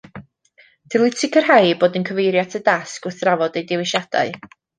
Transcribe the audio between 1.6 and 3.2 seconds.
eu bod yn cyfeirio at y dasg